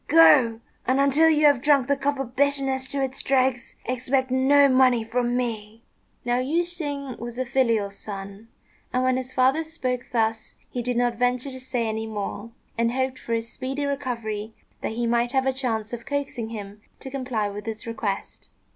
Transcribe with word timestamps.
Go! 0.07 0.61
and, 0.87 0.99
until 0.99 1.29
you 1.29 1.45
have 1.45 1.61
drunk 1.61 1.87
the 1.87 1.95
cup 1.95 2.17
of 2.17 2.35
bitterness 2.35 2.87
to 2.87 3.03
its 3.03 3.21
dregs, 3.21 3.75
expect 3.85 4.31
no 4.31 4.67
money 4.67 5.03
from 5.03 5.37
me." 5.37 5.83
Now 6.25 6.39
Yüeh 6.39 6.63
shêng 6.63 7.19
was 7.19 7.37
a 7.37 7.45
filial 7.45 7.91
son, 7.91 8.47
and 8.91 9.03
when 9.03 9.15
his 9.17 9.31
father 9.31 9.63
spoke 9.63 10.07
thus 10.11 10.55
he 10.71 10.81
did 10.81 10.97
not 10.97 11.17
venture 11.19 11.51
to 11.51 11.59
say 11.59 11.87
any 11.87 12.07
more, 12.07 12.49
and 12.79 12.93
hoped 12.93 13.19
for 13.19 13.33
his 13.33 13.53
speedy 13.53 13.85
recovery 13.85 14.55
that 14.81 14.93
he 14.93 15.05
might 15.05 15.33
have 15.33 15.45
a 15.45 15.53
chance 15.53 15.93
of 15.93 16.07
coaxing 16.07 16.49
him 16.49 16.81
to 16.99 17.11
comply 17.11 17.47
with 17.47 17.67
his 17.67 17.85
request. 17.85 18.49